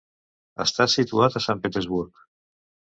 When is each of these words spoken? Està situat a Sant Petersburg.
Està 0.65 0.87
situat 0.95 1.39
a 1.39 1.45
Sant 1.49 1.65
Petersburg. 1.69 2.29